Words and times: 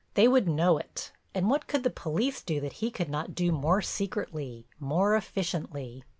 They 0.15 0.27
would 0.27 0.47
know 0.49 0.79
it, 0.79 1.11
and 1.35 1.47
what 1.47 1.67
could 1.67 1.83
the 1.83 1.91
police 1.91 2.41
do 2.41 2.59
that 2.61 2.73
he 2.81 2.89
could 2.89 3.07
not 3.07 3.35
do 3.35 3.51
more 3.51 3.83
secretly, 3.83 4.65
more 4.79 5.15
efficiently? 5.15 6.03